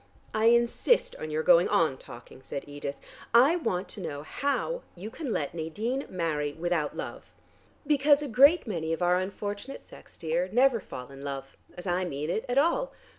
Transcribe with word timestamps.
"I 0.33 0.45
insist 0.45 1.15
on 1.17 1.29
your 1.29 1.43
going 1.43 1.67
on 1.67 1.95
talking," 1.99 2.41
said 2.41 2.63
Edith. 2.65 2.95
"I 3.35 3.55
want 3.55 3.87
to 3.89 4.01
know 4.01 4.23
how 4.23 4.81
you 4.95 5.11
can 5.11 5.31
let 5.31 5.53
Nadine 5.53 6.07
marry 6.09 6.53
without 6.53 6.97
love." 6.97 7.31
"Because 7.85 8.23
a 8.23 8.27
great 8.27 8.65
many 8.65 8.93
of 8.93 9.03
our 9.03 9.17
unfortunate 9.19 9.83
sex, 9.83 10.17
dear, 10.17 10.49
never 10.51 10.79
fall 10.79 11.11
in 11.11 11.23
love, 11.23 11.55
as 11.77 11.85
I 11.85 12.05
mean 12.05 12.31
it, 12.31 12.45
at 12.49 12.57
all. 12.57 12.93